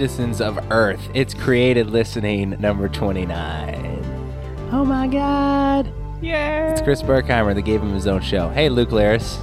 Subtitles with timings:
[0.00, 1.10] citizens of Earth.
[1.12, 4.70] It's created listening number 29.
[4.72, 5.92] Oh my god.
[6.22, 6.70] Yeah.
[6.70, 8.48] It's Chris Berkheimer that gave him his own show.
[8.48, 9.38] Hey, Luke Laris.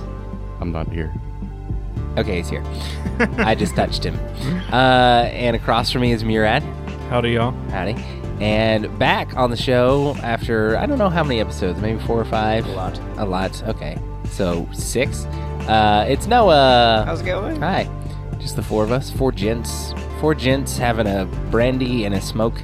[0.59, 1.13] I'm not here.
[2.17, 2.63] Okay, he's here.
[3.37, 4.15] I just touched him.
[4.73, 6.63] Uh, and across from me is Murad.
[7.11, 7.51] Howdy, y'all.
[7.69, 7.93] Howdy.
[8.41, 12.25] And back on the show after, I don't know how many episodes, maybe four or
[12.25, 12.65] five?
[12.65, 12.99] A lot.
[13.17, 13.61] A lot.
[13.67, 13.99] Okay.
[14.31, 15.25] So six.
[15.67, 17.03] Uh, it's Noah.
[17.05, 17.61] How's it going?
[17.61, 17.87] Hi.
[18.39, 19.11] Just the four of us.
[19.11, 19.93] Four gents.
[20.19, 22.59] Four gents having a brandy and a smoke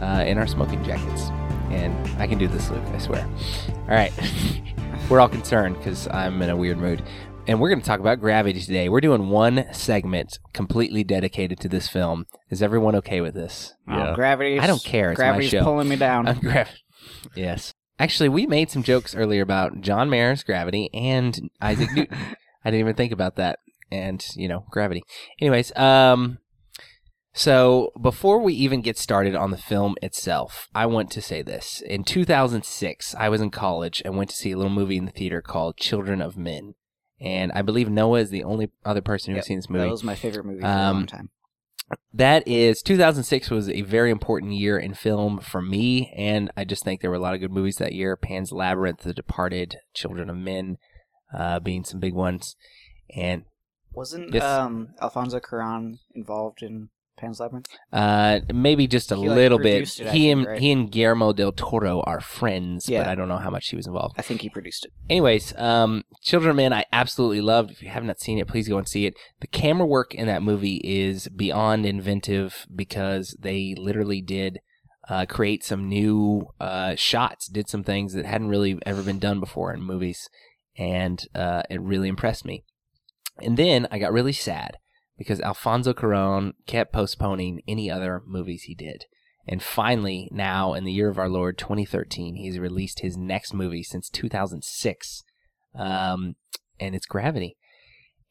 [0.00, 1.28] uh, in our smoking jackets.
[1.70, 3.28] And I can do this, Luke, I swear.
[3.68, 4.12] All right.
[5.10, 7.02] we're all concerned because I'm in a weird mood.
[7.46, 8.88] And we're going to talk about Gravity today.
[8.88, 12.26] We're doing one segment completely dedicated to this film.
[12.48, 13.74] Is everyone okay with this?
[13.86, 14.12] Yeah.
[14.12, 15.10] Oh, gravity's, I don't care.
[15.10, 15.62] It's my gravity's show.
[15.62, 16.28] pulling me down.
[16.28, 16.70] I'm Grav-
[17.36, 17.74] yes.
[17.98, 22.16] Actually, we made some jokes earlier about John Mayer's Gravity and Isaac Newton.
[22.64, 23.58] I didn't even think about that.
[23.92, 25.02] And, you know, gravity.
[25.40, 26.38] Anyways, um,
[27.32, 31.80] so before we even get started on the film itself, I want to say this.
[31.86, 35.12] In 2006, I was in college and went to see a little movie in the
[35.12, 36.74] theater called Children of Men.
[37.20, 39.84] And I believe Noah is the only other person who's Yep, seen this movie.
[39.84, 41.30] That was my favorite movie for a Um, long time.
[42.14, 46.84] that is 2006 was a very important year in film for me and i just
[46.84, 50.30] think there were a lot of good movies that year pan's labyrinth the departed children
[50.30, 50.78] of men
[51.36, 52.54] uh, being some big ones
[53.16, 53.42] and
[53.92, 54.42] Wasn't yes.
[54.44, 56.90] um, Alfonso Cuarón involved in
[57.20, 57.66] Pan's Labyrinth?
[57.92, 60.60] uh, maybe just a He, like, little bit produced it, I he think, and right?
[60.60, 63.10] he and guillermo del toro are friends but Yeah.
[63.10, 64.92] i don't know how much he was involved I think he produced it.
[65.08, 68.68] anyways um children of men i absolutely loved if you have not seen it please
[68.68, 73.74] go and see it the camera work in that movie is beyond inventive because they
[73.76, 74.58] literally did
[75.08, 79.40] uh, create some new uh, shots did some things that hadn't really ever been done
[79.40, 80.28] before in movies
[80.78, 82.62] and uh, it really impressed me
[83.42, 84.76] and then i got really sad
[85.20, 89.04] because alfonso cuaron kept postponing any other movies he did
[89.50, 93.82] and finally, now in the year of our Lord 2013, he's released his next movie
[93.82, 95.24] since 2006,
[95.74, 96.36] um,
[96.78, 97.56] and it's Gravity.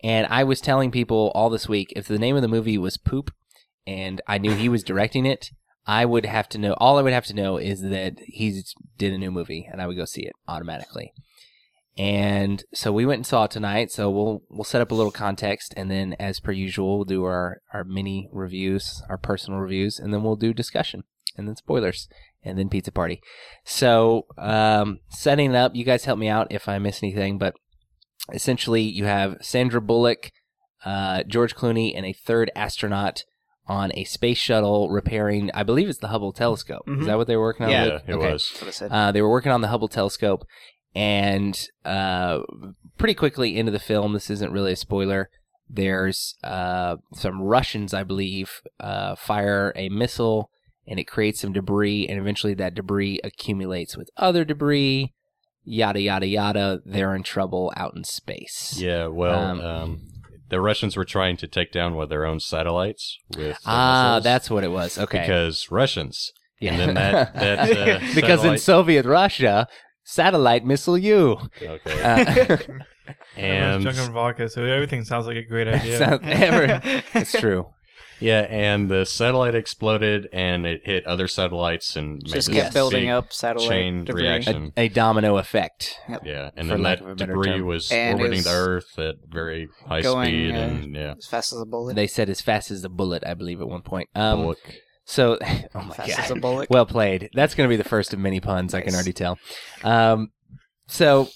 [0.01, 2.95] And I was telling people all this week if the name of the movie was
[2.95, 3.31] Poop,
[3.85, 5.49] and I knew he was directing it,
[5.85, 6.73] I would have to know.
[6.73, 8.61] All I would have to know is that he
[8.97, 11.11] did a new movie, and I would go see it automatically.
[11.99, 13.91] And so we went and saw it tonight.
[13.91, 17.25] So we'll we'll set up a little context, and then as per usual, we'll do
[17.25, 21.03] our our mini reviews, our personal reviews, and then we'll do discussion,
[21.35, 22.07] and then spoilers,
[22.41, 23.19] and then pizza party.
[23.65, 27.53] So um, setting it up, you guys help me out if I miss anything, but
[28.33, 30.31] essentially you have Sandra Bullock,
[30.85, 33.23] uh, George Clooney, and a third astronaut
[33.67, 35.51] on a space shuttle repairing.
[35.53, 36.83] I believe it's the Hubble telescope.
[36.87, 37.05] Is Mhm.
[37.07, 37.71] that what they were working on?
[37.71, 37.85] Yeah.
[37.85, 38.03] Yeah, Luke?
[38.07, 38.31] it Okay.
[38.33, 38.49] was.
[38.49, 38.91] That's what I said.
[38.91, 40.43] Uh, they were working on the Hubble telescope,
[40.95, 42.39] and uh,
[42.97, 45.29] pretty quickly into the film, this isn't really a spoiler.
[45.69, 50.49] There's uh, some Russians, I believe, uh, fire a missile,
[50.87, 55.13] and it creates some debris, and eventually that debris accumulates with other debris.
[55.63, 56.79] Yada yada yada.
[56.85, 58.75] They're in trouble out in space.
[58.79, 60.01] Yeah, well, Um, um,
[60.49, 64.23] the Russians were trying to take down one of their own satellites with Ah, missiles
[64.23, 64.97] that's what it was.
[64.97, 65.19] Okay.
[65.21, 66.31] because Russians.
[66.59, 66.71] Yeah.
[66.71, 69.67] And then that, that uh, because in Soviet Russia,
[70.13, 71.37] satellite missile you.
[71.61, 72.01] okay.
[72.01, 72.57] Uh,
[73.35, 75.97] and Everyone's drinking vodka, so everything sounds like a great idea.
[75.97, 76.81] sounds- ever-
[77.15, 77.67] it's true.
[78.19, 82.73] yeah, and the satellite exploded and it hit other satellites and made Just this kept
[82.73, 84.23] building big up satellite chain debris.
[84.23, 84.73] reaction.
[84.77, 85.95] A, a domino effect.
[86.23, 87.65] Yeah, and for then lack that of a better debris term.
[87.65, 91.13] was And it orbiting was the Earth at very high going, speed, uh, and yeah,
[91.17, 91.95] As fast as a bullet.
[91.95, 94.09] They said as fast as a bullet, I believe, at one point.
[94.15, 94.59] Um, Bullock.
[95.09, 95.39] So,
[95.75, 96.69] oh my fast god, bullet.
[96.69, 97.31] well played.
[97.33, 98.75] That's going to be the first of many puns.
[98.75, 99.39] I can already tell.
[99.83, 100.31] Um,
[100.87, 101.29] so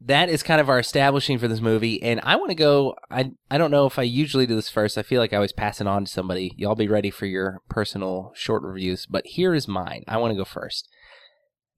[0.00, 2.96] that is kind of our establishing for this movie, and I want to go.
[3.08, 4.98] I I don't know if I usually do this first.
[4.98, 6.52] I feel like I always pass it on to somebody.
[6.56, 10.02] Y'all be ready for your personal short reviews, but here is mine.
[10.08, 10.88] I want to go first.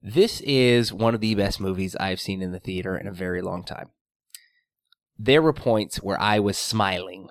[0.00, 3.42] This is one of the best movies I've seen in the theater in a very
[3.42, 3.90] long time.
[5.19, 7.28] There were points where I was smiling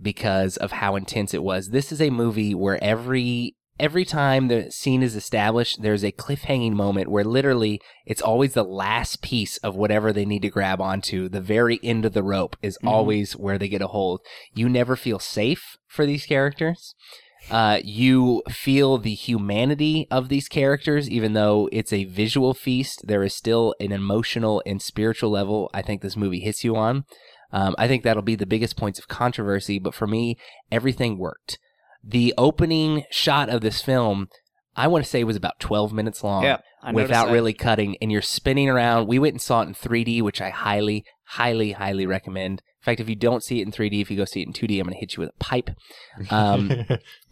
[0.00, 1.68] because of how intense it was.
[1.68, 6.72] This is a movie where every every time the scene is established, there's a cliffhanging
[6.72, 11.28] moment where literally it's always the last piece of whatever they need to grab onto.
[11.28, 12.88] The very end of the rope is Mhm.
[12.88, 14.20] always where they get a hold.
[14.54, 16.94] You never feel safe for these characters.
[17.50, 23.02] Uh, you feel the humanity of these characters, even though it's a visual feast.
[23.06, 27.04] There is still an emotional and spiritual level I think this movie hits you on.
[27.54, 30.36] Um, I think that'll be the biggest points of controversy, but for me,
[30.72, 31.56] everything worked.
[32.02, 34.28] The opening shot of this film,
[34.74, 36.58] I want to say, was about 12 minutes long yeah,
[36.92, 39.06] without really cutting, and you're spinning around.
[39.06, 43.08] We went and saw it in 3D, which I highly, highly, highly recommend fact, if
[43.08, 44.94] you don't see it in 3D, if you go see it in 2D, I'm going
[44.94, 45.70] to hit you with a pipe.
[46.30, 46.70] Um,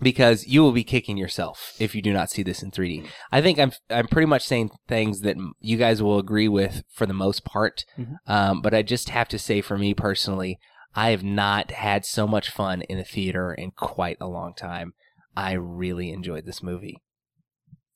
[0.01, 3.07] because you will be kicking yourself if you do not see this in 3D.
[3.31, 7.07] I think I'm I'm pretty much saying things that you guys will agree with for
[7.07, 7.85] the most part.
[7.99, 8.17] Mhm.
[8.27, 10.59] Um, but I just have to say, for me personally,
[10.95, 14.93] I have not had so much fun in a theater in quite a long time.
[15.37, 16.99] I really enjoyed this movie.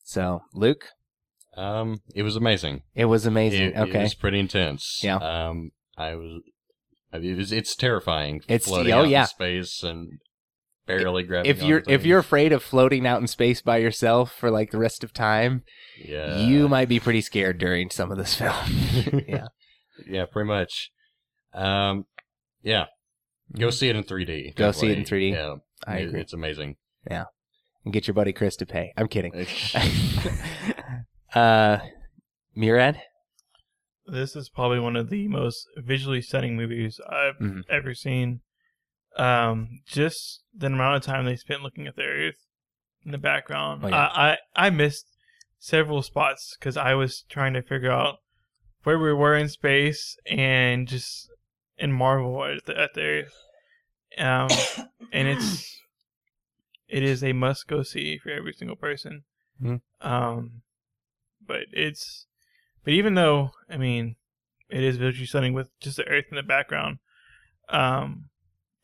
[0.04, 0.86] So, Luke,
[1.56, 2.82] um, it was amazing.
[2.94, 3.72] it was amazing.
[3.74, 5.00] It, it was pretty intense.
[5.02, 5.16] Yeah.
[5.16, 6.42] Um, I was.
[7.16, 8.36] I mean, it it's terrifying.
[8.48, 9.22] It's- floating oh, out yeah.
[9.22, 10.18] in space and
[10.86, 11.50] barely grabbing.
[11.50, 14.78] if you're if you're afraid of floating out in space by yourself for like the
[14.78, 15.64] rest of time,
[16.02, 18.54] yeah, you might be pretty scared during some of this film.
[19.28, 19.48] yeah.
[20.08, 20.90] yeah, pretty much.
[21.52, 22.04] Um,
[22.62, 22.86] yeah,
[23.58, 24.28] go see it in 3D.
[24.28, 24.58] Mm-hmm.
[24.58, 25.32] Go see it in 3D.
[25.32, 25.54] Yeah,
[25.86, 26.20] I agree.
[26.20, 26.76] It's amazing.
[27.10, 27.24] Yeah,
[27.84, 28.92] and get your buddy Chris to pay.
[28.96, 29.32] I'm kidding.
[31.34, 31.78] uh,
[32.54, 33.00] Murad?
[34.06, 37.62] This is probably one of the most visually stunning movies I've Mhm.
[37.68, 38.40] ever seen.
[39.16, 42.46] Um, just the amount of time they spent looking at the Earth
[43.04, 43.84] in the background.
[43.84, 44.06] Oh, yeah.
[44.08, 45.06] I, I I missed
[45.58, 48.18] several spots because I was trying to figure out
[48.84, 51.28] where we were in space and just
[51.78, 53.34] and marvel at the, at the Earth.
[54.18, 54.50] Um,
[55.12, 55.80] and it's
[56.88, 59.24] it is a must go see for every single person.
[59.60, 59.80] Mhm.
[60.00, 60.62] Um,
[61.44, 62.26] but it's
[62.86, 64.16] but even though I mean
[64.70, 66.98] it is visually stunning with just the earth in the background,
[67.68, 68.30] um,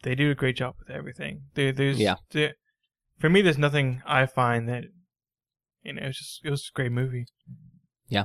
[0.03, 1.45] they do a great job with everything.
[1.55, 2.17] There, there's Yeah.
[2.33, 2.55] there-
[3.19, 4.85] for me, there's nothing I find that
[5.83, 7.25] you know it's just it was a great movie.
[8.09, 8.25] Yeah.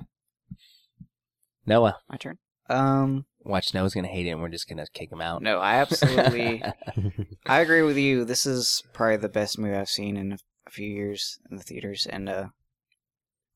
[1.66, 1.98] Noah.
[2.10, 2.38] My turn.
[2.70, 5.42] Um, Watch, Noah's going to hate it and we're just going to kick him out.
[5.42, 6.62] no, I absolutely,
[7.46, 8.26] I agree with you.
[8.26, 10.38] This is probably the best movie I've seen in a,
[10.68, 12.48] a few years in the theaters, and uh,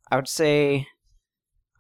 [0.10, 0.88] I would say,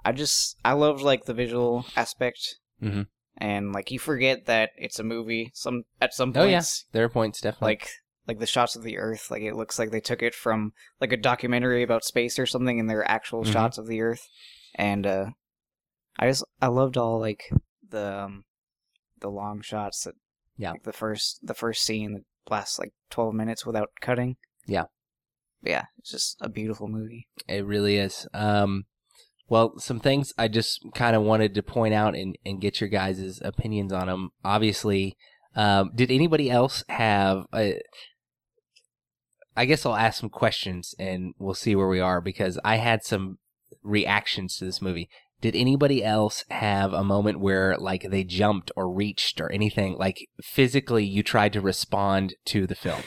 [0.04, 3.08] I just I love like the visual aspect, Mhm.
[3.38, 5.52] and like you forget that it's a movie.
[5.54, 6.58] Some at some Oh, yeah.
[6.58, 7.66] points, There are points, definitely.
[7.74, 7.90] like
[8.28, 11.12] like the shots of the Earth, like it looks like they took it from like
[11.12, 13.52] a documentary about space or something, and they're actual Mhm.
[13.52, 14.28] shots of the Earth,
[14.76, 15.26] and uh,
[16.20, 17.52] I just I loved all like
[17.88, 18.46] the um,
[19.20, 20.16] the long shots that
[20.58, 20.72] Yeah.
[20.72, 24.38] like the first the first scene that lasts like twelve minutes without cutting.
[24.68, 24.86] Yeah.
[25.64, 27.28] yeah, it's just a beautiful movie.
[27.48, 28.28] It really is.
[28.34, 28.86] Um,
[29.52, 32.90] well, some things I just kind of wanted to point out and, and get your
[32.90, 34.30] guys' opinions on them.
[34.46, 35.18] Obviously,
[35.58, 37.82] um, did anybody else have a,
[39.58, 43.04] I guess I'll ask some questions and we'll see where we are because I had
[43.04, 43.40] some
[43.84, 45.10] reactions to this movie.
[45.42, 50.30] Did anybody else have a moment where like they jumped or reached or anything like
[50.42, 53.02] physically you tried to respond to the film?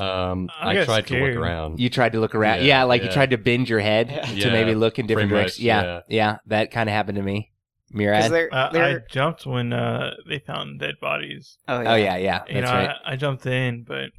[0.00, 1.80] Um, I I, got tried to look around.
[1.80, 2.58] You tried to look around.
[2.60, 4.20] Yeah, Yeah, like you tried to bend your head Yeah.
[4.26, 5.58] to Yeah, maybe look in different pretty directions.
[5.60, 6.00] much, Yeah, yeah.
[6.08, 7.52] yeah, that kind of happened to me.
[7.90, 7.98] Because
[8.28, 8.30] Murad.
[8.32, 11.56] they're, Uh, I they're jumped when uh, they found dead bodies.
[11.66, 12.90] oh Oh yeah, yeah, You know, right.
[13.04, 14.10] I, I jumped in, but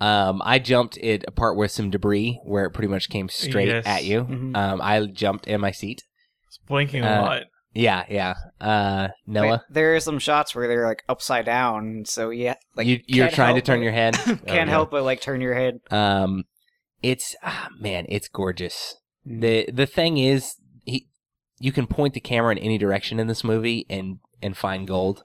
[0.00, 3.86] Um, I jumped it apart with some debris where it pretty much came straight Yes.
[3.86, 4.24] at you.
[4.24, 4.56] Mhm.
[4.56, 6.02] Um, I jumped in my seat.
[6.46, 7.42] it's blinking a Uh, lot.
[7.74, 8.34] Yeah, yeah.
[8.60, 12.86] Uh, Noah, But there are some shots where they're like upside down, so yeah, like
[12.86, 14.14] you, you're trying to turn but- your head.
[14.24, 14.64] can't yeah.
[14.66, 15.80] help but like turn your head.
[15.90, 16.44] Um,
[17.02, 18.96] it's ah, man, it's gorgeous.
[19.26, 19.40] Mm-hmm.
[19.40, 20.54] the The thing is,
[20.84, 21.08] he,
[21.58, 25.24] you can point the camera in any direction in this movie and and find gold.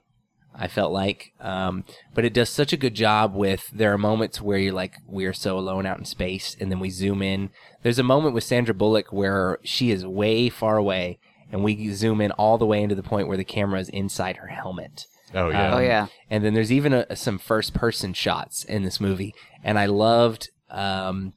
[0.52, 3.70] I felt like, um, but it does such a good job with.
[3.72, 6.80] There are moments where you're like, we are so alone out in space, and then
[6.80, 7.50] we zoom in.
[7.82, 12.20] There's a moment with Sandra Bullock where she is way far away, and we zoom
[12.20, 15.04] in all the way into the point where the camera is inside her helmet.
[15.34, 15.68] Oh yeah.
[15.68, 19.34] Um, oh yeah, And then there's even a, some first person shots in this movie.
[19.62, 21.34] And I loved um,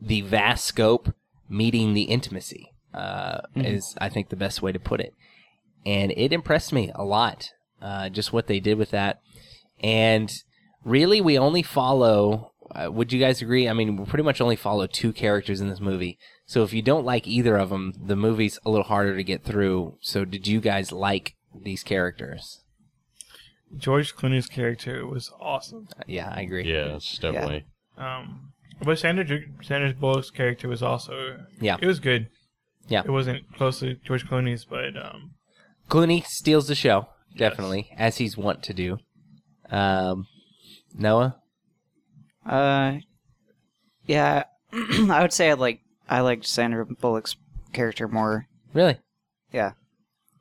[0.00, 1.14] the vast scope
[1.48, 3.64] meeting the intimacy, uh, Mhm.
[3.74, 5.12] is, I think, the best way to put it.
[5.86, 9.20] And it impressed me a lot, uh, just what they did with that.
[9.82, 10.32] And
[10.84, 12.51] really, we only follow.
[12.74, 13.68] Uh, would you guys agree?
[13.68, 16.18] I mean, we pretty much only follow two characters in this movie.
[16.46, 19.44] So if you don't like either of them, the movie's a little harder to get
[19.44, 19.98] through.
[20.00, 22.60] So did you guys like these characters?
[23.76, 25.88] George Clooney's character was awesome.
[25.98, 26.64] Uh, Yeah, I agree.
[26.70, 27.64] Yes, definitely.
[27.96, 28.52] Um,
[28.82, 29.24] but Sandra
[29.62, 31.76] Sandra Bullock's character was also Yeah.
[31.80, 32.28] it was good.
[32.88, 33.02] Yeah.
[33.04, 35.32] it wasn't close to George Clooney's, but um,
[35.88, 38.98] Clooney steals the show, definitely, as he's wont to do.
[39.70, 40.26] Um,
[40.94, 41.36] Noah,
[42.46, 42.94] uh,
[44.06, 44.44] yeah.
[44.72, 47.36] I would say I like I liked Sandra Bullock's
[47.72, 48.46] character more.
[48.74, 48.98] really?
[49.52, 49.72] Yeah.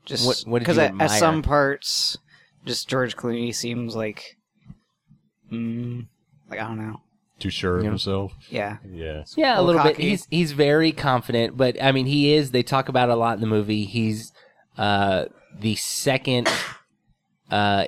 [0.05, 1.20] Just What- what did because you at, at admire?
[1.20, 2.17] some parts,
[2.65, 4.38] just George Clooney seems like,
[5.51, 6.08] mm,
[6.50, 7.01] like I don't know.
[7.39, 7.89] Too sure of Yeah.
[7.89, 8.34] himself.
[8.50, 9.24] Yeah, Yeah.
[9.36, 9.93] Yeah, a little little bit.
[9.96, 10.10] cocky.
[10.10, 12.51] He's he's very confident, but I mean, he is.
[12.51, 13.86] They talk about it a lot in the movie.
[13.86, 14.31] He's
[14.77, 15.25] uh,
[15.60, 16.48] the second
[17.50, 17.86] uh,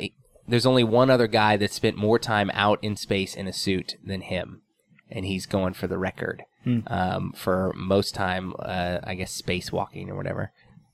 [0.47, 3.95] there's only one other guy that spent more time out in space in a suit
[4.03, 4.61] than him,
[5.09, 6.79] and he's going for the record Hmm.
[6.87, 8.53] um, for most time.
[8.59, 10.51] Uh, I guess spacewalking or whatever.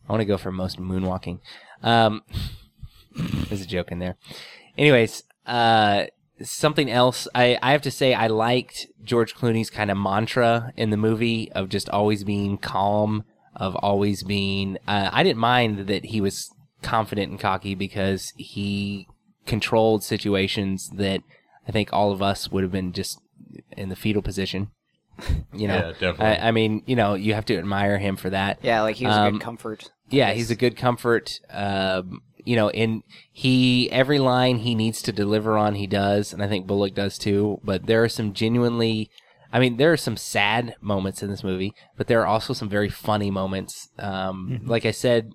[0.07, 1.39] I want to go for most moonwalking.
[1.83, 2.23] Um,
[3.15, 4.15] there's a joke in there.
[4.77, 6.05] Anyways, uh,
[6.41, 7.27] something else.
[7.35, 11.51] I, I have to say I liked George Clooney's kind of mantra in the movie
[11.51, 13.23] of just always being calm,
[13.55, 14.77] of always being.
[14.87, 16.51] Uh, I didn't mind that he was
[16.81, 19.07] confident and cocky because he
[19.49, 21.21] controlled situations that
[21.67, 23.19] I think all of us would have been just
[23.75, 24.69] in the fetal position.
[25.53, 26.25] You know, Yeah, definitely.
[26.25, 28.59] I, I mean, you know, you have to admire him for that.
[28.61, 29.91] Yeah, like he was a Um, good comfort.
[30.09, 31.39] Yeah, he's a good comfort.
[31.49, 36.41] Um, you know, and he every line he needs to deliver on, he does, and
[36.41, 37.59] I think Bullock does too.
[37.63, 39.09] But there are some genuinely,
[39.51, 42.69] I mean, there are some sad moments in this movie, but there are also some
[42.69, 43.89] very funny moments.
[43.99, 45.31] Um, Like I said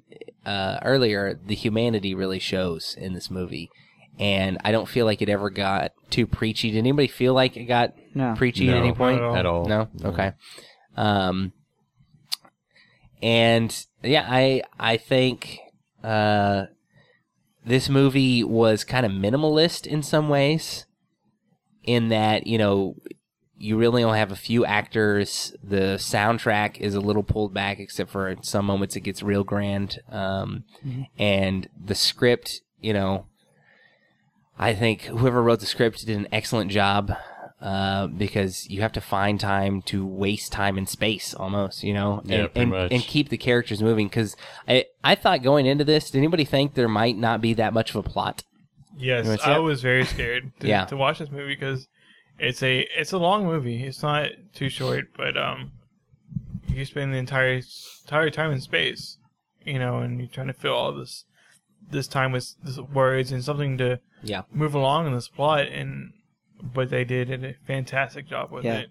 [0.46, 3.68] uh, earlier, the humanity really shows in this movie,
[4.18, 6.70] and I don't feel like it ever got too preachy.
[6.70, 8.34] Did anybody feel like it got No.
[8.36, 9.16] preachy at No, any not point?
[9.18, 9.36] at all.
[9.36, 9.64] At all.
[9.66, 9.88] No.
[10.04, 10.32] Okay.
[10.96, 11.52] Um,
[13.22, 15.58] and yeah, I I think
[16.02, 16.66] uh,
[17.64, 20.86] this movie was kind of minimalist in some ways,
[21.82, 22.96] in that you know
[23.56, 25.54] you really only have a few actors.
[25.62, 29.44] The soundtrack is a little pulled back, except for in some moments it gets real
[29.44, 30.00] grand.
[30.10, 30.64] Um,
[31.18, 33.26] And the script, you know,
[34.58, 37.12] I think whoever wrote the script did an excellent job
[37.60, 42.22] uh, because you have to find time to waste time in space almost, you know,
[42.24, 42.92] Yeah, and, pretty and, much.
[42.92, 44.06] and keep the characters moving.
[44.08, 44.36] Because
[44.68, 47.90] I, I thought going into this, did anybody think there might not be that much
[47.90, 48.44] of a plot?
[48.96, 49.62] Yes, You wanna see I it?
[49.62, 50.84] was very scared to, Yeah.
[50.86, 51.88] to watch this movie because
[52.38, 53.82] it's a it's a long movie.
[53.84, 55.72] It's not too short, but um,
[56.68, 57.60] you spend the entire
[58.04, 59.18] entire time in space,
[59.64, 61.24] you know, and you're trying to fill all this
[61.90, 64.42] this time with this words and something to Yeah.
[64.52, 65.68] move along in this plot.
[65.68, 66.12] And
[66.62, 68.78] but they did a fantastic job with Yeah.
[68.80, 68.90] it.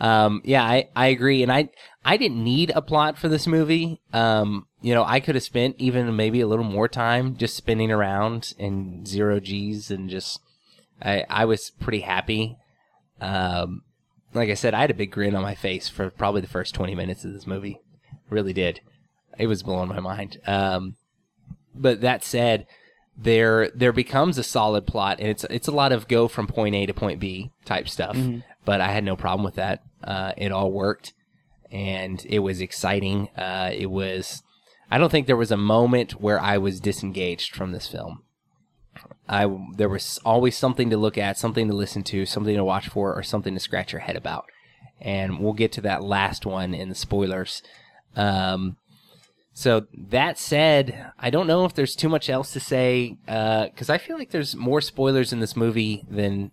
[0.00, 1.68] Um, yeah, I, I agree, and I
[2.04, 4.00] I didn't need a plot for this movie.
[4.12, 7.92] Um, you know, I could have spent even maybe a little more time just spinning
[7.92, 10.40] around in zero G's and just
[11.00, 12.56] I I was pretty happy.
[13.20, 13.82] Um,
[14.34, 16.74] like I said, I had a big grin on my face for probably the first
[16.74, 17.78] twenty minutes of this movie.
[18.30, 18.80] Really did.
[19.38, 20.38] It was blowing my mind.
[20.46, 20.96] Um,
[21.74, 22.66] but that said,
[23.22, 26.74] there there becomes a solid plot, and it's it's a lot of go from point
[26.74, 28.16] A to point B type stuff.
[28.64, 29.82] But I had no problem with that.
[30.02, 31.12] Uh, it all worked,
[31.70, 33.28] and it was exciting.
[33.36, 34.42] Uh, it was.
[34.90, 38.22] I don't think there was a moment where I was disengaged from this film.
[39.28, 42.88] I there was always something to look at, something to listen to, something to watch
[42.88, 44.44] for, or something to scratch your head about.
[45.00, 47.62] And we'll get to that last one in the spoilers.
[48.14, 48.76] Um,
[49.54, 53.98] so that said, I don't know if there's too much else to say because I
[53.98, 56.50] feel like there's more spoilers in this movie than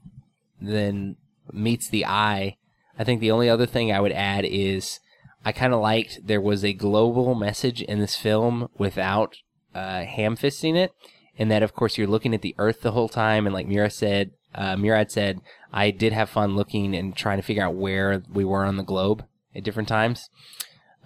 [0.61, 1.15] than
[1.51, 2.57] meets the eye.
[2.97, 4.99] I think the only other thing I would add is
[5.45, 9.37] I kind of liked there was a global message in this film without
[9.73, 10.91] uh, ham fisting it,
[11.37, 13.89] and that of course you're looking at the Earth the whole time, and like Mira
[13.89, 15.39] said, uh, Murad said,
[15.71, 18.83] I did have fun looking and trying to figure out where we were on the
[18.83, 19.23] globe
[19.55, 20.29] at different times.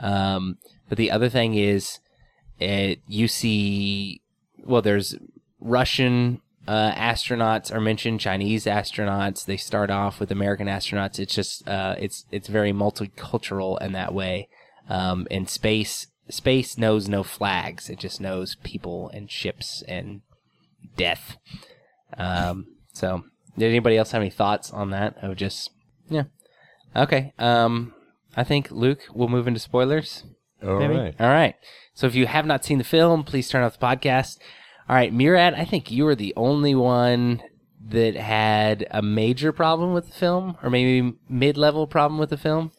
[0.03, 0.57] Um,
[0.89, 1.99] but the other thing is,
[2.59, 4.21] it, you see,
[4.63, 5.15] well, there's
[5.59, 9.45] Russian uh, astronauts are mentioned, Chinese astronauts.
[9.45, 11.19] They start off with American astronauts.
[11.19, 14.49] It's just, uh, it's it's very multicultural in that way.
[14.89, 17.89] Um, and space space knows no flags.
[17.89, 20.21] It just knows people and ships and
[20.97, 21.37] death.
[22.17, 23.23] Um, so,
[23.57, 25.17] did anybody else have any thoughts on that?
[25.21, 25.71] Of just,
[26.09, 26.23] yeah,
[26.95, 27.33] okay.
[27.39, 27.93] Um,
[28.35, 30.23] I think Luke, we'll move into spoilers.
[30.63, 30.95] All Maybe?
[30.95, 31.15] right.
[31.19, 31.55] All right.
[31.93, 34.37] So if you have not seen the film, please turn off the podcast.
[34.89, 37.41] All right, Murad, I think you were the only one
[37.85, 42.71] that had a major problem with the film, or maybe mid-level problem with the film.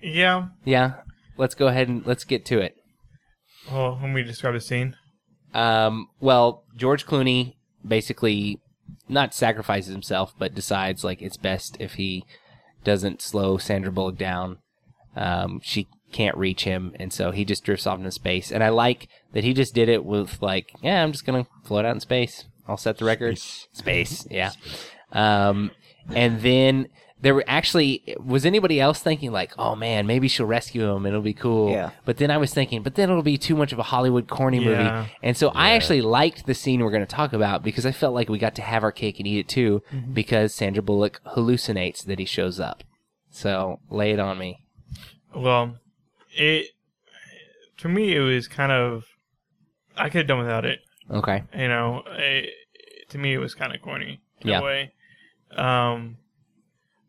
[0.00, 0.48] Yeah.
[0.64, 0.94] Yeah.
[1.36, 2.76] Let's go ahead and let's get to it.
[3.70, 4.96] Well, when we describe the scene.
[5.54, 7.54] Um, well, George Clooney
[7.86, 8.60] basically
[9.08, 12.24] not sacrifices himself, but decides like it's best if he
[12.84, 14.58] doesn't slow Sandra Bullock down.
[15.16, 18.50] Um, she can't reach him, and so he just drifts off into space.
[18.50, 21.84] And I like that he just did it with like, yeah, I'm just gonna float
[21.84, 22.44] out in space.
[22.68, 23.38] I'll set the record.
[23.38, 24.52] Space, yeah.
[25.12, 25.70] Um,
[26.14, 26.88] and then
[27.20, 31.08] there were actually was anybody else thinking like, oh man, maybe she'll rescue him and
[31.08, 31.70] it'll be cool.
[31.70, 31.90] Yeah.
[32.06, 34.58] But then I was thinking, but then it'll be too much of a Hollywood corny
[34.64, 34.64] Yeah.
[35.00, 35.10] movie.
[35.22, 38.14] And so I actually liked the scene we're going to talk about because I felt
[38.14, 39.82] like we got to have our cake and eat it too
[40.14, 42.84] because Sandra Bullock hallucinates that he shows up.
[43.28, 44.59] So lay it on me.
[45.34, 45.76] Well,
[46.32, 46.66] it
[47.76, 49.04] for me it was kind of
[49.96, 50.80] I could have done without it.
[51.10, 51.42] Okay.
[51.56, 52.50] You know, it,
[53.10, 54.60] to me it was kind of corny in Yeah.
[54.60, 54.92] a way.
[55.56, 56.16] Um,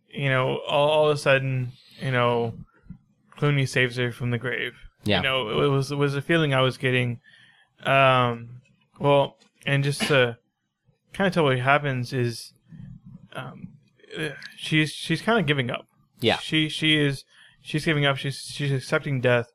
[0.10, 2.54] you know, all, all of a sudden, you know,
[3.38, 4.74] Clooney saves her from the grave.
[5.04, 5.18] Yeah.
[5.18, 7.20] You know, it was it was a feeling I was getting.
[7.84, 8.62] Um,
[9.00, 10.38] well, and just to
[11.14, 12.54] kind of tell what happens is,
[13.34, 13.70] um,
[14.58, 15.88] she's she's kind of giving up.
[16.20, 16.38] Yeah.
[16.38, 17.24] She she is
[17.62, 18.18] she's giving up.
[18.18, 19.48] She's she's accepting death.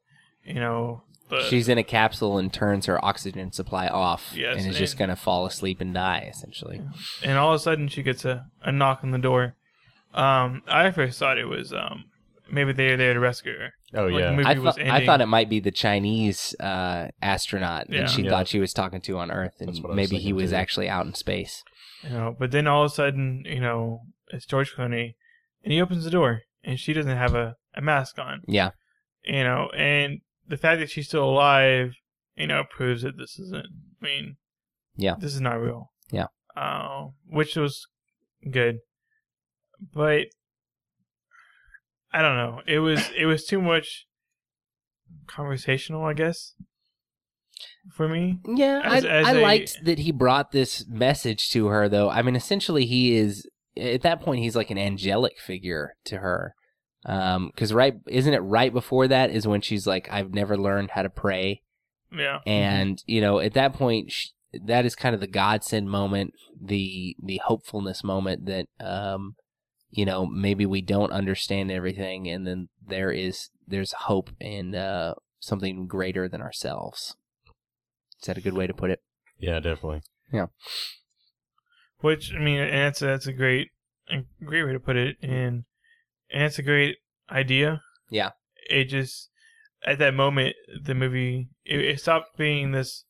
[0.45, 1.03] You know.
[1.29, 4.97] But, She's in a capsule and turns her oxygen supply off, Yes, and is just
[4.97, 6.29] going to fall asleep and die.
[6.33, 6.81] Essentially,
[7.25, 9.57] and all of a sudden she gets a, a knock on the door.
[10.15, 12.05] Um, I first thought it was um
[12.49, 13.73] maybe they're there to rescue her.
[13.95, 14.31] Oh Like, yeah.
[14.37, 18.03] movie I was thought I thought it might be the Chinese uh, astronaut Yeah.
[18.03, 18.31] that she Yeah.
[18.31, 20.51] thought she was talking to on Earth, and That's what I was maybe he was
[20.51, 20.57] too.
[20.57, 21.65] actually out in space.
[22.05, 25.15] you know, but then all of a sudden, you know, it's George Clooney,
[25.65, 28.71] and he opens the door, and she doesn't have a, a mask on, Yeah,
[29.25, 31.93] you know, and the fact that she's still alive,
[32.37, 33.67] you know, proves that this isn't.
[34.01, 34.37] I mean,
[34.97, 35.15] Yeah.
[35.19, 35.91] this is not real.
[36.11, 36.27] Yeah.
[36.57, 37.87] Uh, which was
[38.51, 38.79] good,
[39.93, 40.27] but
[42.13, 42.63] I don't know.
[42.67, 44.07] It was it was too much
[45.27, 46.55] conversational, I guess,
[47.93, 48.39] for me.
[48.47, 48.81] yeah.
[48.85, 52.09] As- I, as I a- liked that he brought this message to her, though.
[52.11, 56.55] I mean, essentially, he is at that point he's like an angelic figure to her.
[57.07, 61.03] Because right, isn't it right before that is when she's like, "I've never learned how
[61.03, 61.63] to pray."
[62.13, 62.39] Yeah.
[62.47, 67.17] and you know at that point sh- that is kind of the godsend moment the
[67.23, 69.35] the hopefulness moment that um
[69.91, 75.15] you know maybe we don't understand everything and then there is there's hope in uh
[75.41, 77.17] something greater than ourselves
[78.21, 79.03] is that a good way to put it
[79.39, 80.03] Yeah, definitely.
[80.33, 80.47] Yeah.
[82.01, 83.71] Which I mean, and that's a, that's a great
[84.09, 85.65] a great way to put it, and
[86.31, 86.99] and it's a great
[87.31, 87.83] idea.
[88.11, 88.31] Yeah.
[88.69, 89.31] It just
[89.85, 93.05] at that moment the movie it, it stopped being this.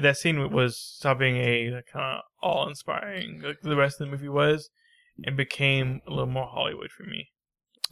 [0.00, 4.10] That scene was stopped being a kind of all inspiring like the rest of the
[4.12, 4.70] movie was,
[5.24, 7.30] and became a little more Hollywood for me.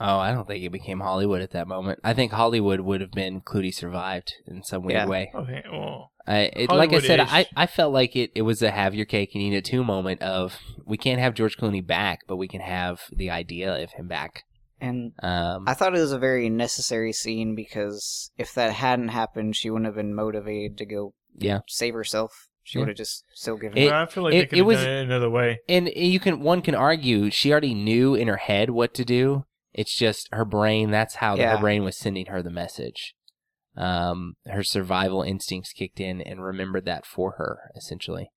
[0.00, 3.10] oh i don't think it became hollywood at that moment i think hollywood would have
[3.10, 5.06] been Clooney survived in some weird Yeah.
[5.06, 8.60] way Okay, well, I, it, like I said, I, I felt like it, it was
[8.62, 11.84] a have your cake and eat it too moment of we can't have George Clooney
[11.84, 14.44] back, but we can have the idea of him back.
[14.80, 19.56] And Um, I thought it was a very necessary scene because if that hadn't happened,
[19.56, 22.48] she wouldn't have been motivated to go yeah, save herself.
[22.62, 22.82] She Yeah.
[22.82, 24.08] would have just still given It- up.
[24.08, 25.60] I feel like it- they could it was- done it another way.
[25.68, 29.46] and you can one can argue she already knew in her head what to do.
[29.72, 30.90] It's just her brain.
[30.90, 33.14] That's how the, her brain was sending her the message.
[33.78, 38.30] Um, her survival instincts kicked in and remembered that for her essentially.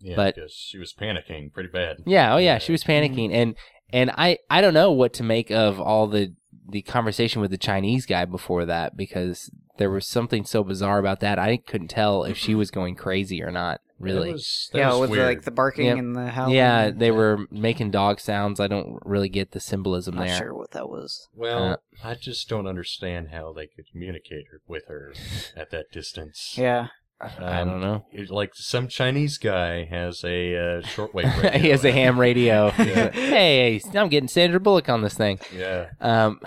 [0.00, 1.98] Yeah, But- because she was panicking pretty bad.
[2.06, 2.58] Yeah, oh yeah, Yeah.
[2.58, 3.54] she was panicking and
[3.92, 6.34] and I I don't know what to make of all the
[6.70, 11.20] the conversation with the Chinese guy before that because there was something so bizarre about
[11.20, 11.38] that.
[11.38, 14.28] I couldn't tell if she was going crazy or not, really.
[14.28, 15.98] That was, that yeah, was with the, like the barking Yep.
[15.98, 16.54] and the howling.
[16.54, 18.60] yeah, they were making dog sounds.
[18.60, 20.26] I don't really get the symbolism there.
[20.26, 20.38] Not there.
[20.38, 21.28] sure what that was.
[21.34, 25.12] Well, Uh, I just don't understand how they could communicate with her
[25.56, 26.54] at that distance.
[26.58, 26.88] Yeah,
[27.20, 28.04] I Um, don't know.
[28.30, 31.58] Like some Chinese guy has a uh, shortwave radio.
[31.58, 32.70] he has a ham radio.
[32.78, 33.10] Yeah.
[33.12, 35.38] hey, I'm getting Sandra Bullock on this thing.
[35.54, 35.88] Yeah.
[36.00, 36.40] Um,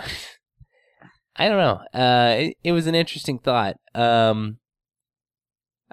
[1.36, 1.98] I don't know.
[2.00, 3.76] Uh, it, it was an interesting thought.
[3.94, 4.58] Um,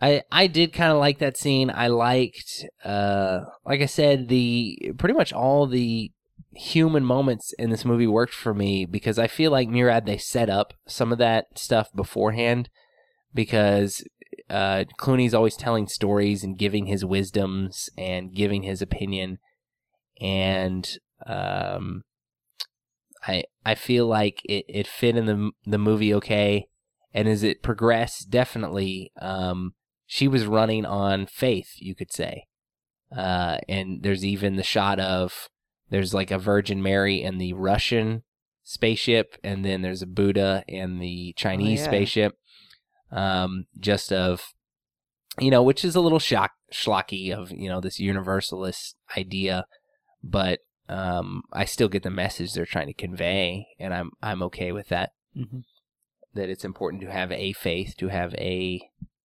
[0.01, 1.69] I I did kind of like that scene.
[1.73, 6.11] I liked, uh, like I said, the pretty much all the
[6.53, 10.49] human moments in this movie worked for me because I feel like Murad they set
[10.49, 12.69] up some of that stuff beforehand
[13.33, 14.03] because
[14.49, 19.39] uh, Clooney's always telling stories and giving his wisdoms and giving his opinion,
[20.19, 22.03] and um,
[23.27, 26.67] I I feel like it, it fit in the the movie okay,
[27.13, 29.73] and as it progressed, definitely, um,
[30.05, 32.45] she was running on faith, you could say,
[33.15, 35.49] uh, and there's even the shot of
[35.89, 38.23] there's like a Virgin Mary in the Russian
[38.63, 41.85] spaceship, and then there's a Buddha in the Chinese yeah.
[41.85, 42.37] spaceship,
[43.11, 44.41] um, just of
[45.39, 49.65] you know, which is a little shock schlocky of you know this universalist idea,
[50.23, 54.71] but um, I still get the message they're trying to convey, and I'm I'm okay
[54.71, 55.11] with that.
[55.37, 55.63] Mhm.
[56.33, 58.81] That it's important to have a faith, to have a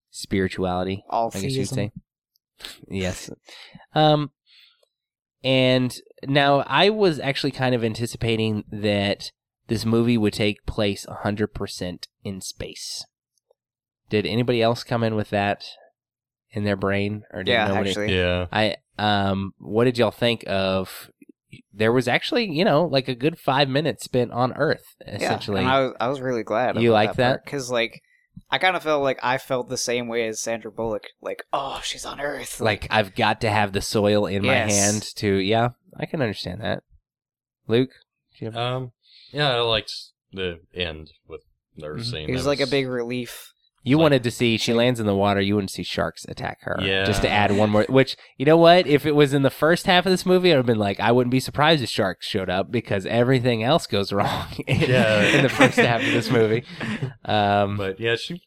[0.09, 1.03] spirituality.
[1.09, 1.91] all I guess you'd say.
[2.87, 3.29] Yes.
[3.93, 4.31] Um,
[5.43, 5.95] and
[6.25, 9.31] now I was actually kind of anticipating that
[9.67, 13.05] this movie would take place 100% in space.
[14.09, 15.65] Did anybody else come in with that
[16.51, 17.89] in their brain, or did Yeah, nobody?
[17.89, 18.15] actually.
[18.17, 18.47] Yeah.
[18.51, 21.09] I um, what did y'all think of?
[21.73, 25.61] There was actually, you know, like a good five minutes spent on Earth, essentially.
[25.61, 26.81] Yeah, and I was I was really glad.
[26.81, 27.43] You about like that?
[27.45, 28.01] because like
[28.51, 31.03] I kind of felt like I felt the same way as Sandra Bullock.
[31.21, 32.59] Like, oh, she's on Earth.
[32.61, 35.35] Like I've got to have the soil in my hand to.
[35.35, 36.83] Yeah, I can understand that.
[37.67, 37.89] Luke,
[38.37, 38.91] do you have- Um,
[39.31, 39.91] yeah, I liked
[40.31, 41.41] the end with
[41.81, 42.29] her Mhm.
[42.29, 43.51] it was That like a big relief.
[43.85, 45.39] You wanted to see she lands in the water.
[45.39, 46.77] You wouldn't see sharks attack her.
[46.81, 47.05] Yeah.
[47.05, 47.85] Just to add one more.
[47.87, 48.87] Which you know what?
[48.87, 51.11] If it was in the first half of this movie, I'd have been like, I
[51.11, 55.21] wouldn't be surprised if sharks showed up because everything else goes wrong in, Yeah.
[55.21, 56.63] in the first half of this movie.
[57.25, 58.41] Um, But yeah, she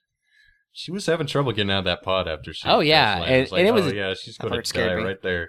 [0.72, 2.68] she was having trouble getting out of that pod after she.
[2.68, 3.40] Oh, yeah, first landed.
[3.42, 5.48] and- like, and it was- oh, yeah, she's going to die right there.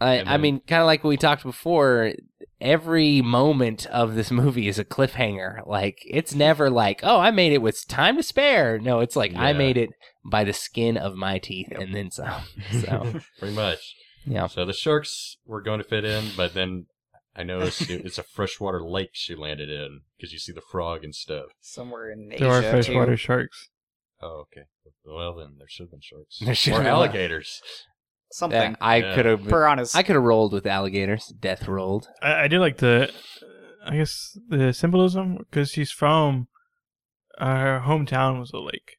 [0.00, 2.12] I, And I mean, kind of like we talked before,
[2.60, 5.66] every moment of this movie is a cliffhanger.
[5.66, 8.78] Like, it's never like, oh, I made it with time to spare.
[8.78, 9.90] No, it's like, I made it
[10.24, 12.42] by the skin of my teeth and then some.
[12.80, 13.94] So, Pretty much.
[14.26, 14.46] yeah.
[14.48, 16.86] So the sharks were going to fit in, but then
[17.34, 21.04] I noticed it- it's a freshwater lake she landed in because you see the frog
[21.04, 21.46] and stuff.
[21.60, 22.44] Somewhere in Asia.
[22.44, 23.16] There are freshwater too.
[23.16, 23.68] sharks.
[24.22, 24.62] Oh, okay.
[25.04, 26.92] Well, then there should have been sharks There should or have been.
[26.92, 27.60] alligators.
[28.32, 28.72] Something.
[28.72, 29.14] Yeah, I Yeah.
[29.14, 29.44] could have.
[29.46, 29.94] Piranhas.
[29.94, 31.26] I could have rolled with alligators.
[31.38, 32.08] Death rolled.
[32.22, 33.10] I, I do like the,
[33.86, 36.48] I guess the symbolism because she's from,
[37.38, 38.96] uh, her hometown was a lake.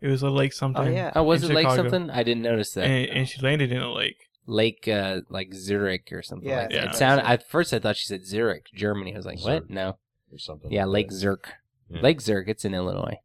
[0.00, 0.88] It was a lake something.
[0.88, 1.12] Oh, yeah.
[1.14, 1.82] Oh, was in it like Chicago.
[1.90, 2.10] something?
[2.10, 2.84] I didn't notice that.
[2.84, 4.16] And, and she landed in a lake.
[4.46, 6.74] Lake, uh, like Zurich or something Yeah, like that.
[6.74, 6.90] yeah.
[6.90, 7.24] It sounded.
[7.28, 9.14] At first, I thought she said Zurich, Germany.
[9.14, 9.44] I was like, what?
[9.58, 9.70] Zurich.
[9.70, 9.98] No.
[10.32, 10.72] Or something.
[10.72, 11.14] Yeah, like Lake that.
[11.14, 11.48] Zurich.
[11.88, 12.00] Yeah.
[12.00, 13.18] Lake Zurich, it's in Illinois.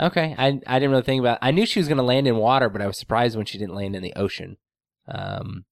[0.00, 1.38] Okay, I I didn't really think about.
[1.42, 3.58] I knew she was going to land in water, but I was surprised when she
[3.58, 4.56] didn't land in the ocean.
[5.08, 5.64] Um,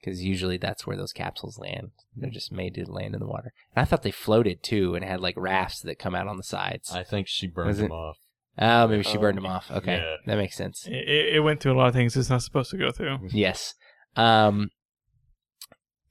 [0.00, 1.92] because usually that's where those capsules land.
[2.16, 3.52] They're just made to land in the water.
[3.76, 6.42] And I thought they floated too, and had like rafts that come out on the
[6.42, 6.90] sides.
[6.92, 8.16] I think she burned Was them it- off.
[8.58, 9.20] oh, maybe she Oh.
[9.20, 9.70] burned them off.
[9.70, 10.16] Okay, Yeah.
[10.26, 10.86] that makes sense.
[10.88, 13.18] It, it- it went through a lot of things it's not supposed to go through.
[13.30, 13.74] Yes.
[14.16, 14.70] Um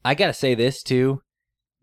[0.04, 1.22] I got to say this too.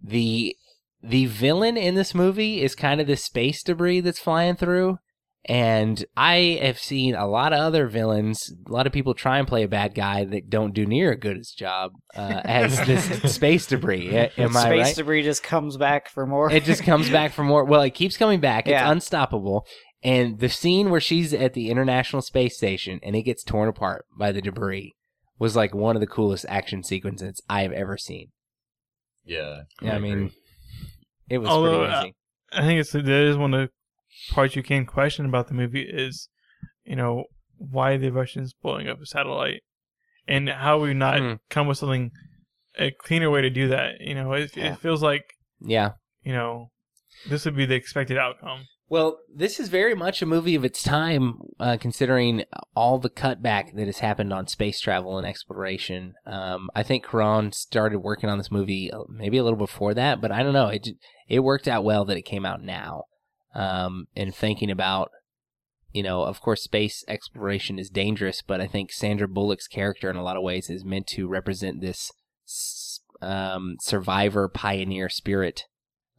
[0.03, 0.57] The
[1.03, 4.99] the villain in this movie is kind of the space debris that's flying through
[5.45, 9.49] and I have seen a lot of other villains, a lot of people try and
[9.49, 13.33] play a bad guy that don't do near a good as job uh, as this
[13.35, 14.15] space debris.
[14.15, 14.97] A- Am I Space right?
[14.97, 16.51] debris just comes back for more.
[16.51, 17.65] it just comes back for more.
[17.65, 18.67] Well, it keeps coming back.
[18.67, 18.91] It's Yeah.
[18.91, 19.67] unstoppable.
[20.03, 24.05] And the scene where she's at the International Space Station and it gets torn apart
[24.19, 24.95] by the debris
[25.39, 28.29] was like one of the coolest action sequences I've ever seen.
[29.25, 29.63] Yeah.
[29.83, 30.15] Yeah, I agree.
[30.15, 30.31] mean,
[31.29, 32.15] it was Although, pretty uh, amazing.
[32.53, 33.73] I think it's that is one of the
[34.31, 36.29] parts you can question about the movie is,
[36.85, 37.25] you know,
[37.57, 39.63] why the Russians blowing up a satellite,
[40.27, 41.33] and how we not Hmm.
[41.51, 42.11] come with something
[42.79, 44.01] a cleaner way to do that.
[44.01, 44.73] You know, it, Yeah.
[44.75, 45.25] it feels like
[45.61, 45.93] yeah.
[46.23, 46.71] you know
[47.29, 48.67] this would be the expected outcome.
[48.91, 53.75] Well, this is very much a movie of its time, uh, considering all the cutback
[53.75, 56.15] that has happened on space travel and exploration.
[56.25, 60.23] Um, I think Cuarón started working on this movie uh, maybe a little before that,
[60.23, 60.69] but I don't know.
[60.69, 60.89] It
[61.29, 63.05] it worked out well that it came out now.
[63.55, 65.11] Um, and thinking about,
[65.93, 70.17] you know, of course, space exploration is dangerous, but I think Sandra Bullock's character, in
[70.17, 72.13] a lot of ways, is meant to represent this
[73.21, 75.65] um, survivor pioneer spirit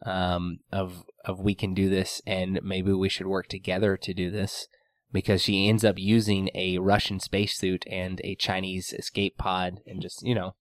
[0.06, 4.32] um, of of we can do this and maybe we should work together to do
[4.32, 4.68] this
[5.12, 10.22] because she ends up using a Russian spacesuit and a Chinese escape pod and just
[10.24, 10.56] you know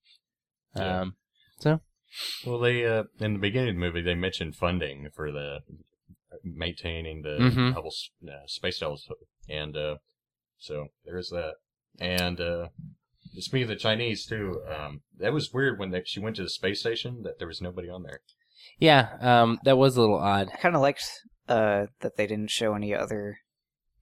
[0.74, 1.00] Yeah.
[1.00, 1.16] um
[1.60, 1.80] so
[2.46, 5.60] Well, they uh, in the beginning of the movie they mentioned funding for the
[6.44, 7.72] maintaining the Mhm.
[7.74, 7.92] Hubble
[8.26, 9.96] uh, space telescope, and uh,
[10.58, 11.54] so there's that.
[12.00, 12.68] And uh,
[13.38, 16.48] speaking of the Chinese too, um, that was weird when they, she went to the
[16.50, 18.20] space station that there was nobody on there.
[18.78, 21.04] yeah um that was a little odd I kind of liked
[21.48, 23.38] uh, that they didn't show any other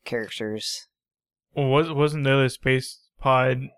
[0.04, 0.86] characters.
[1.54, 3.68] Well, was wasn't the other space pod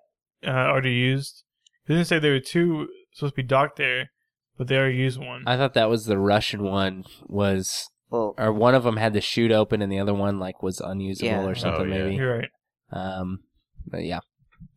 [0.47, 1.45] uh, already used?
[1.87, 4.11] They didn't say there were two supposed to be docked there,
[4.57, 5.43] but they already used one.
[5.47, 9.21] I thought that was the Russian one was Well, or one of them had the
[9.21, 11.47] chute open and the other one like was unusable Yeah.
[11.47, 12.03] or something Oh, yeah.
[12.05, 12.51] maybe You're right.
[12.93, 13.41] um
[13.87, 14.21] but yeah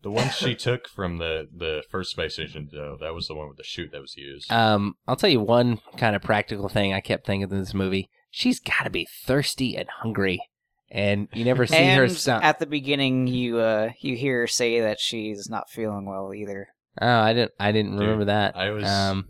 [0.03, 3.47] The one she took from the the first space station, though, that was the one
[3.47, 4.51] with the chute that was used.
[4.51, 8.09] Um, I'll tell you one kind of practical thing I kept thinking in this movie.
[8.29, 10.39] She's got to be thirsty and hungry,
[10.89, 12.03] and you never see her.
[12.03, 16.05] and Sound- at the beginning, you uh, you hear her say that she's not feeling
[16.05, 16.67] well either.
[17.01, 17.51] oh, I didn't.
[17.59, 18.55] I didn't Dude, remember that.
[18.55, 18.85] I was.
[18.85, 19.27] Um,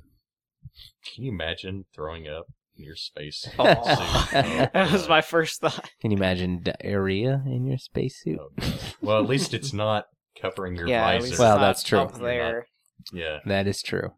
[1.15, 2.45] can you imagine throwing up
[2.81, 3.47] in your space?
[3.59, 4.27] Oh.
[4.31, 5.89] that was my first thought.
[6.01, 8.39] can you imagine diarrhea in your spacesuit?
[8.41, 8.73] Oh, God.
[9.01, 10.05] well, at least it's not
[10.41, 11.27] covering your yeah, visor.
[11.27, 11.99] least Well, that's true.
[11.99, 12.67] Up there.
[13.13, 14.13] yeah, That is true.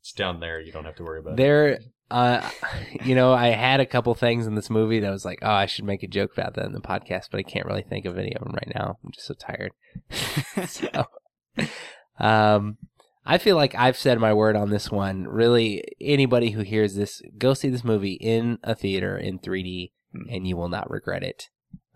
[0.00, 0.60] it's down there.
[0.60, 1.36] You don't have to worry about it.
[1.38, 1.78] There,
[2.10, 2.48] uh,
[3.04, 5.50] you know, I had a couple things in this movie that I was like, oh,
[5.50, 8.04] I should make a joke about that in the podcast, but I can't really think
[8.04, 8.98] of any of them right now.
[9.04, 9.72] I'm just so tired.
[10.66, 11.06] so,
[12.18, 12.76] um,
[13.24, 15.24] I feel like I've said my word on this one.
[15.28, 20.28] Really, anybody who hears this, go see this movie in a theater in 3D, Hmm.
[20.30, 21.48] and you will not regret it.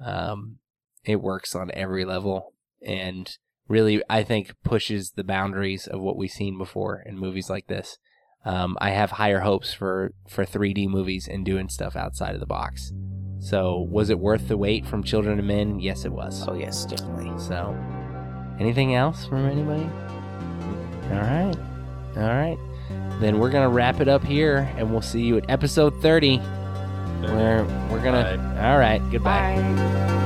[0.04, 0.58] Um,
[1.04, 2.52] it works on every level
[2.84, 3.36] and
[3.68, 7.98] really, I think, pushes the boundaries of what we've seen before in movies like this.
[8.44, 12.46] Um, I have higher hopes for, for 3D movies and doing stuff outside of the
[12.46, 12.92] box.
[13.40, 15.78] So, was it worth the wait from Children of Men?
[15.80, 16.46] Yes, it was.
[16.48, 17.38] Oh yes, definitely.
[17.38, 17.76] So,
[18.58, 19.88] anything else from anybody?
[21.10, 21.54] All right.
[22.16, 22.58] All right.
[23.20, 26.38] Then we're going to wrap it up here and we'll see you at episode 30
[26.38, 28.64] where we're going to.
[28.64, 29.00] All right.
[29.10, 29.56] Goodbye.
[29.56, 30.25] Bye.